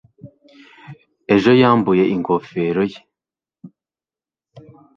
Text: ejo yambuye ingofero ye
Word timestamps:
ejo 1.35 1.51
yambuye 1.61 2.03
ingofero 2.15 2.81
ye 2.91 2.99